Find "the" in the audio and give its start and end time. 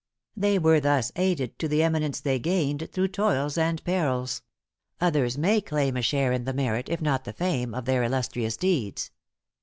1.67-1.83, 6.45-6.53, 7.23-7.33